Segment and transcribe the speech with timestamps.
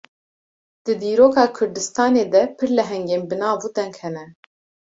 [0.85, 4.25] Di dîroka Kurdistanê de pir lehengên bi nav û deng hene